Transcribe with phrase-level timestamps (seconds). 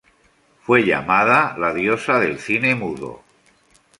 [0.61, 3.21] Fue llamada "La diosa del cine mudo".